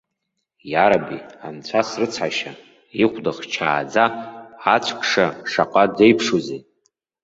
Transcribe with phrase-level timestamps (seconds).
[0.71, 2.51] Иараби, анцәа срыцҳашьа,
[3.01, 4.05] ихәда хчааӡа,
[4.73, 6.61] ацә кша шаҟа деиԥшузеи!